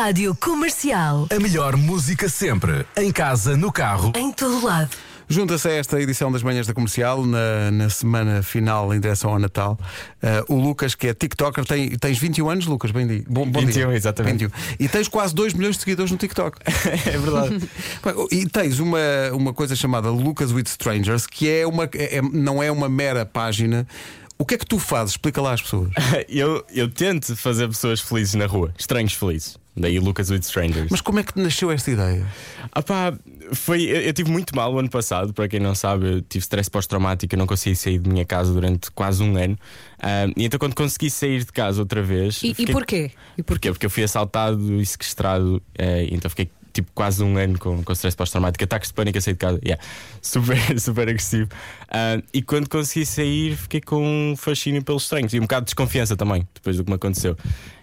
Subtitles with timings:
[0.00, 1.26] Rádio Comercial.
[1.28, 2.86] A melhor música sempre.
[2.96, 4.14] Em casa, no carro.
[4.16, 4.88] Em todo lado.
[5.28, 9.38] Junta-se a esta edição das manhãs da comercial, na, na semana final em direção ao
[9.38, 9.78] Natal.
[10.48, 12.90] Uh, o Lucas, que é TikToker, tem, tens 21 anos, Lucas?
[12.92, 13.24] Bem dia.
[13.28, 13.94] Bom, bom 21, dia.
[13.94, 14.46] exatamente.
[14.46, 14.76] 21.
[14.80, 16.56] E tens quase 2 milhões de seguidores no TikTok.
[16.64, 17.68] é verdade.
[18.32, 18.98] E tens uma,
[19.34, 23.26] uma coisa chamada Lucas with Strangers, que é uma, é- é- não é uma mera
[23.26, 23.86] página.
[24.38, 25.10] O que é que tu fazes?
[25.10, 25.90] Explica lá às pessoas.
[26.26, 29.58] eu, eu tento fazer pessoas felizes na rua, estranhos felizes.
[29.80, 30.88] Daí Lucas with Strangers.
[30.90, 32.26] Mas como é que te nasceu esta ideia?
[32.72, 33.12] Ah pá,
[33.52, 36.42] foi, eu, eu tive muito mal o ano passado, para quem não sabe, eu tive
[36.42, 39.58] stress pós-traumático, eu não consegui sair de minha casa durante quase um ano.
[39.98, 42.42] Ah, e então quando consegui sair de casa outra vez.
[42.42, 43.10] E, e fiquei- porquê?
[43.38, 43.70] E Porquê?
[43.70, 47.92] Porque eu fui assaltado e sequestrado, eh, então fiquei tipo quase um ano com, com
[47.92, 49.82] stress pós-traumático, ataques de pânico a sair de casa, yeah.
[50.22, 51.48] super, super agressivo.
[51.88, 54.02] Ah, e quando consegui sair, fiquei com
[54.32, 57.36] um fascínio pelos estranhos e um bocado de desconfiança também, depois do que me aconteceu.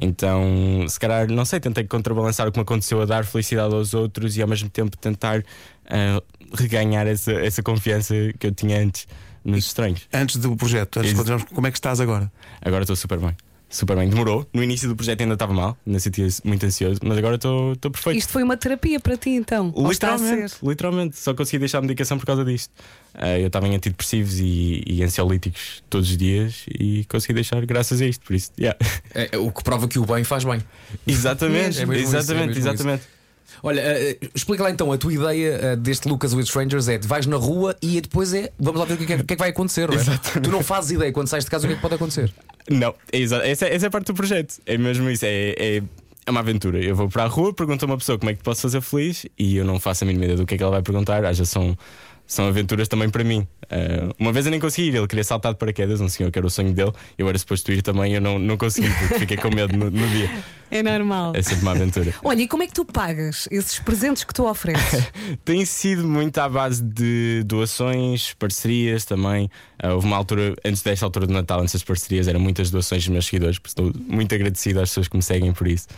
[0.00, 3.94] Então, se calhar, não sei, tentei contrabalançar o que me aconteceu a dar felicidade aos
[3.94, 5.42] outros e ao mesmo tempo tentar
[5.88, 6.22] ah,
[6.54, 9.06] reganhar essa, essa confiança que eu tinha antes
[9.44, 10.08] nos estranhos.
[10.12, 12.30] Antes do projeto, antes de Ex- continuarmos, como é que estás agora?
[12.60, 13.34] Agora estou super bem.
[13.70, 14.08] Super bem.
[14.08, 14.46] Demorou.
[14.52, 17.90] No início do projeto ainda estava mal, ainda sentia muito ansioso, mas agora estou estou
[17.90, 18.18] perfeito.
[18.18, 19.72] Isto foi uma terapia para ti então?
[19.76, 22.72] Literalmente, literalmente, só consegui deixar a medicação por causa disto.
[23.14, 28.00] Ah, eu estava em antidepressivos e, e ansiolíticos todos os dias e consegui deixar graças
[28.00, 28.24] a isto.
[28.24, 28.78] Por isso, yeah.
[29.14, 30.62] É, é o que prova que o bem faz bem.
[31.06, 33.17] exatamente, É isso, é exatamente, mesmo exatamente.
[33.62, 37.06] Olha, eh, explica lá então a tua ideia eh, deste Lucas with Strangers é de
[37.06, 39.36] vais na rua e depois é vamos lá ver o que é, o que é
[39.36, 39.88] que vai acontecer.
[39.88, 40.40] não é?
[40.40, 42.32] Tu não fazes ideia quando sais de casa o que é que pode acontecer.
[42.70, 44.60] Não, é essa, essa é a parte do projeto.
[44.66, 45.82] É mesmo isso, é, é,
[46.26, 46.78] é uma aventura.
[46.78, 48.80] Eu vou para a rua, pergunto a uma pessoa como é que te posso fazer
[48.80, 51.24] feliz e eu não faço a mínima ideia do que é que ela vai perguntar.
[51.24, 51.76] Às vezes são,
[52.28, 53.48] são aventuras também para mim.
[53.70, 56.38] Ah, uma vez eu nem consegui ir, ele queria saltar de paraquedas, um senhor que
[56.38, 59.36] era o sonho dele, eu era suposto ir também, eu não, não consegui, porque fiquei
[59.38, 60.30] com medo no, no dia.
[60.70, 61.32] É normal.
[61.34, 62.12] É sempre uma aventura.
[62.22, 65.10] Olha, e como é que tu pagas esses presentes que tu ofereces?
[65.42, 69.48] Tem sido muito à base de doações, parcerias também.
[69.78, 73.02] Ah, houve uma altura, antes desta altura do Natal, antes das parcerias, eram muitas doações
[73.02, 75.88] dos meus seguidores, estou muito agradecido às pessoas que me seguem por isso.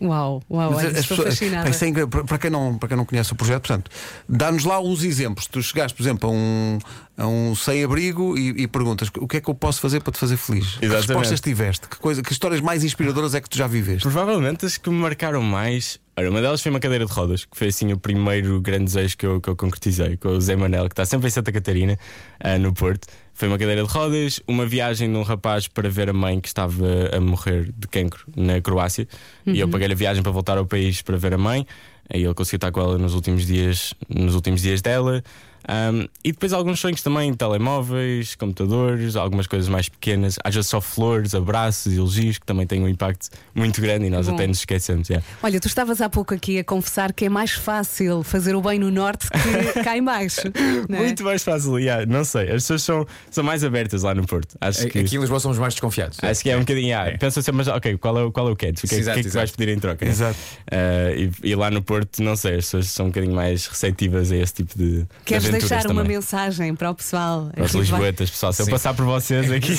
[0.00, 1.68] Uau, uau, Mas olha, as estou pessoas- fascinada.
[1.68, 2.08] Incrível.
[2.08, 3.90] para, quem não, para quem não conhece o projeto, portanto,
[4.28, 5.46] dá-nos lá uns exemplos.
[5.48, 6.78] Tu chegaste, por exemplo, a um,
[7.16, 10.18] a um sem-abrigo e, e perguntas o que é que eu posso fazer para te
[10.20, 10.76] fazer feliz?
[10.76, 11.08] Que Exatamente.
[11.08, 11.88] respostas tiveste?
[11.88, 14.02] Que, coisa, que histórias mais inspiradoras é que tu já viveste?
[14.02, 15.98] Provavelmente as que me marcaram mais.
[16.16, 19.16] Olha, uma delas foi uma cadeira de rodas, que foi assim o primeiro grande desejo
[19.16, 21.96] que eu, que eu concretizei com o Zé Manel, que está sempre em Santa Catarina,
[22.40, 23.06] ah, no Porto.
[23.38, 26.48] Foi uma cadeira de rodas, uma viagem de um rapaz para ver a mãe que
[26.48, 26.84] estava
[27.16, 29.06] a morrer de cancro na Croácia.
[29.46, 31.64] E eu paguei a viagem para voltar ao país para ver a mãe.
[32.12, 35.22] Aí ele conseguiu estar com ela nos últimos dias, nos últimos dias dela.
[35.70, 40.80] Um, e depois alguns sonhos também, telemóveis, computadores, algumas coisas mais pequenas, às vezes só
[40.80, 44.34] flores, abraços, elogios, que também têm um impacto muito grande e nós Bom.
[44.34, 45.10] até nos esquecemos.
[45.10, 45.26] yeah.
[45.42, 48.78] Olha, tu estavas há pouco aqui a confessar que é mais fácil fazer o bem
[48.78, 50.40] no norte que cá em baixo.
[50.88, 50.96] é?
[50.96, 52.44] Muito mais fácil, yeah, não sei.
[52.44, 54.56] As pessoas são, são mais abertas lá no Porto.
[54.62, 56.18] Acho que, Aqui em Lisboa somos mais desconfiados.
[56.22, 56.86] acho que é um bocadinho.
[56.88, 58.84] yeah, Pensa assim, mas ok, qual é, o- qual é o catch?
[58.84, 59.58] O que, é- Exato, que é que tu vais exato.
[59.58, 60.06] pedir em troca?
[60.06, 60.38] Exato.
[60.72, 64.30] Uh, e, e lá no Porto, não sei, as pessoas são um bocadinho mais receptivas
[64.32, 65.06] a esse tipo de.
[65.24, 66.16] Queres deixar uma também.
[66.16, 67.50] mensagem para o pessoal?
[67.54, 68.72] Para os Lisboetas, pessoal, se eu Sim.
[68.72, 69.72] passar por vocês aqui,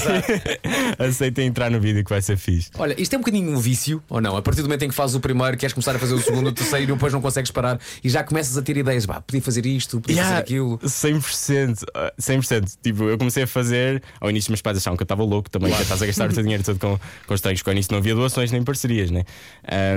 [0.97, 2.69] aceitem entrar no vídeo que vai ser fixe.
[2.78, 4.38] Olha, isto é um bocadinho um vício, ou não?
[4.38, 6.47] A partir do momento em que fazes o primeiro, queres começar a fazer o segundo,
[6.47, 9.41] o terceiro e depois não consegues parar e já começas a ter ideias, pá, podia
[9.41, 10.78] fazer isto, podia fazer aquilo.
[10.79, 12.78] 100%, uh, 100%.
[12.81, 14.02] Tipo, eu comecei a fazer.
[14.19, 16.34] Ao início, meus pais achavam que eu estava louco também, que estás a gastar o
[16.34, 19.24] teu dinheiro todo com, com estranhos, porque ao início não havia doações nem parcerias, né?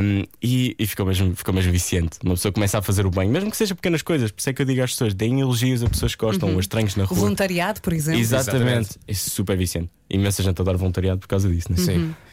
[0.00, 2.11] Um, e e ficou, mesmo, ficou mesmo viciante.
[2.22, 4.30] Uma pessoa começa a fazer o bem, mesmo que seja pequenas coisas.
[4.30, 6.56] Por isso é que eu digo às pessoas: deem elogios a pessoas que gostam, ou
[6.56, 7.18] a estranhos na rua.
[7.18, 8.20] voluntariado, por exemplo.
[8.20, 8.98] Exatamente.
[9.06, 9.90] É super viciante.
[10.10, 11.76] Imensa gente adora voluntariado por causa disso, né?
[11.78, 12.14] Sim.
[12.14, 12.31] Ah, o-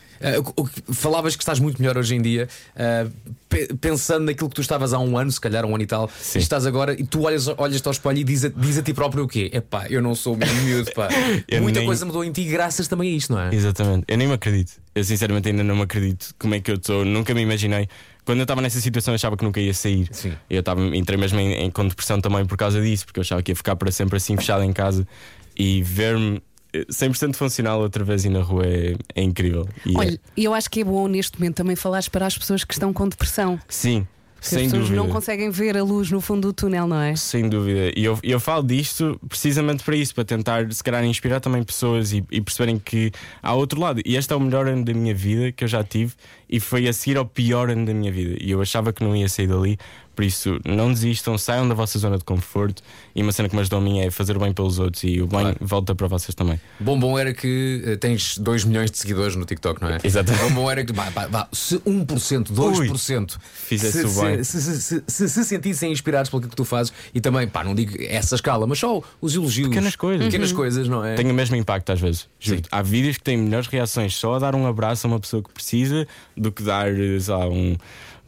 [0.55, 3.07] o- falavas que estás muito melhor hoje em dia, ah,
[3.47, 6.09] pe- pensando naquilo que tu estavas há um ano, se calhar um ano e tal,
[6.19, 6.39] Sim.
[6.39, 8.93] e estás agora e tu olhas, olhas ao espelho e diz a, diz a ti
[8.93, 9.49] próprio o quê?
[9.53, 11.07] Epá, eu não sou o mesmo miúdo, pá.
[11.47, 13.53] Eu Muita nem- coisa mudou em ti graças também a isto, não é?
[13.55, 14.05] Exatamente.
[14.07, 14.73] Eu nem me acredito.
[14.93, 17.05] Eu sinceramente ainda não me acredito como é que eu estou.
[17.05, 17.87] Nunca me imaginei.
[18.25, 20.07] Quando eu estava nessa situação, eu achava que nunca ia sair.
[20.11, 20.33] Sim.
[20.49, 23.41] Eu estava, entrei mesmo em, em com depressão também por causa disso, porque eu achava
[23.41, 25.07] que ia ficar para sempre assim fechado em casa
[25.57, 26.41] e ver-me
[26.73, 29.67] 100% funcional outra vez e na rua é, é incrível.
[29.85, 32.63] E é- Olha, eu acho que é bom neste momento também falares para as pessoas
[32.63, 33.59] que estão com depressão.
[33.67, 34.05] sim,
[34.35, 35.01] Porque sem as pessoas dúvida.
[35.03, 37.13] não conseguem ver a luz no fundo do túnel, não é?
[37.15, 37.91] Sem dúvida.
[37.93, 42.13] E eu, eu falo disto precisamente para isso, para tentar, se calhar, inspirar também pessoas
[42.13, 43.11] e, e perceberem que
[43.43, 44.01] há outro lado.
[44.05, 46.13] E este é o melhor ano da minha vida que eu já tive
[46.49, 48.37] e foi a seguir ao pior ano da minha vida.
[48.39, 49.77] E eu achava que não ia sair dali
[50.19, 52.83] Por isso, não desistam, saiam da vossa zona de conforto.
[53.15, 55.21] E uma cena que me ajudou a mim é fazer o bem pelos outros e
[55.21, 55.57] o bem Claro.
[55.61, 56.59] volta para vocês também.
[56.77, 59.97] Bom, bom era que eh, tens 2 milhões de seguidores no TikTok, não é?
[60.03, 60.43] Exatamente.
[60.43, 64.43] Bom, bom era que vá, vá, vá, se 1%, 2% fizesse se, o bem.
[64.43, 67.73] se, se, se, se, se sentissem inspirados pelo que tu fazes e também, pá, não
[67.73, 69.69] digo essa escala, mas só os elogios.
[69.69, 70.25] Pequenas coisas.
[70.25, 71.15] Pequenas coisas, não é?
[71.15, 72.27] Tem o mesmo impacto às vezes.
[72.69, 75.49] Há vídeos que têm melhores reações só a dar um abraço a uma pessoa que
[75.53, 76.05] precisa
[76.35, 77.77] do que dar, sei lá, um,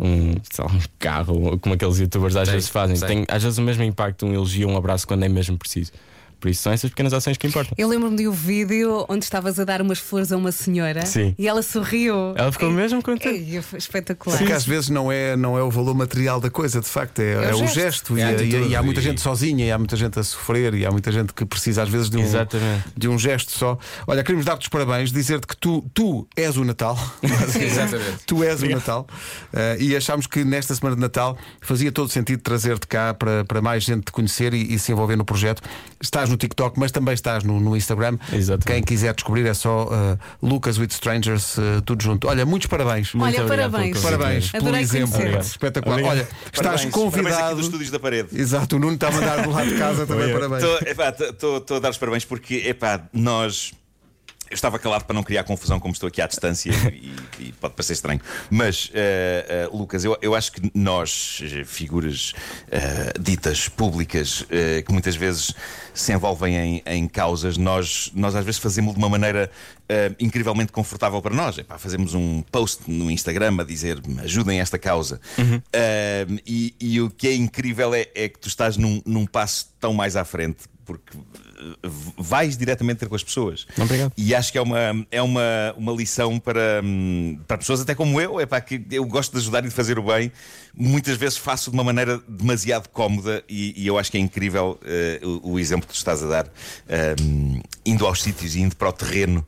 [0.02, 2.96] um, sei lá, um carro, como aqueles youtubers às Tem, vezes fazem.
[2.96, 3.08] sei.
[3.08, 5.92] Tem às vezes o mesmo impacto, um elogio, um abraço quando é mesmo preciso.
[6.42, 7.74] Por isso são essas pequenas ações que importam.
[7.78, 11.36] Eu lembro-me de um vídeo onde estavas a dar umas flores a uma senhora Sim.
[11.38, 12.34] e ela sorriu.
[12.36, 13.62] Ela ficou E- mesmo contente.
[13.78, 14.38] Espetacular.
[14.40, 17.34] Porque às vezes não é, não é o valor material da coisa, de facto, é,
[17.52, 17.76] é o o gesto.
[17.76, 18.18] gesto.
[18.18, 20.20] É a e, e- atitude e há muita e- gente sozinha, e há muita gente
[20.20, 22.84] a sofrer, e há muita gente que precisa às vezes de um, Exatamente.
[22.98, 23.78] de um gesto só.
[24.08, 26.98] Olha, queremos dar-te os parabéns, dizer-te que tu, tu és o Natal.
[27.62, 28.24] Exatamente.
[28.26, 29.06] Tu és o Natal
[29.54, 33.62] Eh, e achámos que nesta semana de Natal fazia todo sentido trazer-te cá para, para
[33.62, 35.62] mais gente te conhecer e, e se envolver no projeto.
[36.02, 38.18] Estás no TikTok, mas também estás no, no Instagram.
[38.34, 38.66] Exatamente.
[38.66, 42.28] Quem quiser descobrir é só eh, Lucas with Strangers, eh, tudo junto.
[42.28, 43.14] Olha, muitos parabéns.
[43.14, 44.00] Muito Olha, obrigado parabéns.
[44.02, 45.40] Parabéns pelo Adorei exemplo.
[45.40, 45.94] Espetacular.
[46.00, 46.18] Obrigado.
[46.18, 46.62] Olha, estás Parabéns.
[46.62, 47.56] Parabéns aqui convidado.
[47.56, 48.30] dos estúdios da parede.
[48.34, 50.34] Exato, o Nuno está a mandar do lado de casa também.
[50.34, 50.64] Parabéns.
[50.64, 53.74] Estou a dar os parabéns porque, epá, nós.
[54.52, 57.74] Eu estava calado para não criar confusão, como estou aqui à distância e, e pode
[57.74, 58.20] parecer estranho.
[58.50, 62.34] Mas, eh, eh, Lucas, eu, eu acho que nós, eh, figuras
[62.70, 64.46] eh, ditas públicas,
[64.86, 65.54] que muitas vezes
[65.94, 69.50] se envolvem em, em causas, nós, nós às vezes fazemos de uma maneira
[70.20, 71.58] incrivelmente confortável para nós.
[71.58, 75.20] Epá, fazemos um post no Instagram a dizer ajudem esta causa.
[75.74, 79.70] Eh, e, e o que é incrível é, é que tu estás num, num passo
[79.80, 83.66] tão mais à frente, porque eh, vais diretamente ter com as pessoas.
[83.78, 84.12] Obrigado.
[84.18, 88.20] E acho que é uma, é uma, uma lição para, hum, para pessoas até como
[88.20, 90.32] eu, é para que eu gosto de ajudar e de fazer o bem.
[90.76, 94.80] Muitas vezes faço de uma maneira demasiado cómoda e, e eu acho que é incrível
[94.84, 96.52] eh, o, o exemplo que tu estás a dar,
[97.22, 99.46] hum, indo aos sítios e indo para o terreno.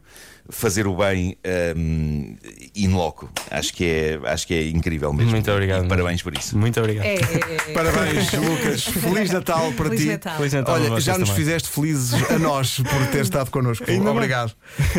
[0.49, 1.37] Fazer o bem
[1.77, 2.35] um,
[2.75, 3.29] in loco.
[3.49, 5.31] Acho que, é, acho que é incrível mesmo.
[5.31, 5.85] Muito obrigado.
[5.85, 6.57] E parabéns por isso.
[6.57, 7.05] Muito obrigado.
[7.05, 7.73] É, é, é.
[7.73, 8.83] Parabéns, Lucas.
[8.91, 10.07] Feliz Natal para Feliz ti.
[10.07, 10.37] Natal.
[10.37, 11.45] Feliz Natal Olha, vocês já nos também.
[11.45, 13.89] fizeste felizes a nós por ter estado connosco.
[13.89, 14.11] Ainda.
[14.11, 14.53] Obrigado.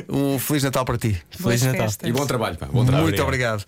[0.08, 1.16] Um Feliz Natal para ti.
[1.38, 1.82] Boas Natal.
[1.82, 2.08] festas.
[2.08, 3.04] E bom trabalho, pá, bom trabalho.
[3.04, 3.64] Muito obrigado.